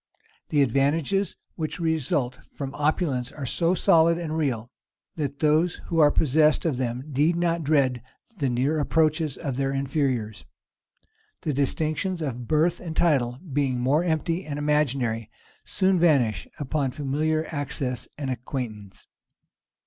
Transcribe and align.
The 0.49 0.63
advantages 0.63 1.35
which 1.53 1.79
result 1.79 2.39
from 2.55 2.73
opulence 2.73 3.31
are 3.31 3.45
so 3.45 3.75
solid 3.75 4.17
and 4.17 4.35
real, 4.35 4.71
that 5.15 5.37
those 5.37 5.75
who 5.75 5.99
are 5.99 6.09
possessed 6.09 6.65
of 6.65 6.77
them 6.77 7.03
need 7.05 7.35
not 7.35 7.63
dread 7.63 8.01
the 8.39 8.49
near 8.49 8.79
approaches 8.79 9.37
of 9.37 9.57
their 9.57 9.71
inferiors. 9.71 10.43
The 11.41 11.53
distinctions 11.53 12.19
of 12.23 12.47
birth 12.47 12.79
and 12.79 12.95
title, 12.97 13.37
being 13.53 13.79
more 13.79 14.03
empty 14.03 14.43
and 14.43 14.57
imaginary, 14.57 15.29
soon 15.65 15.99
vanish 15.99 16.47
upon 16.57 16.89
familiar 16.93 17.45
access 17.51 18.07
and 18.17 18.31
acquaintance. 18.31 19.05